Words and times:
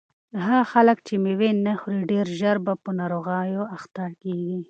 هغه 0.43 0.61
خلک 0.71 0.97
چې 1.07 1.13
مېوې 1.23 1.49
نه 1.65 1.73
خوري 1.79 2.01
ډېر 2.11 2.25
ژر 2.39 2.57
په 2.83 2.89
ناروغیو 2.99 3.63
اخته 3.77 4.03
کیږي. 4.21 4.57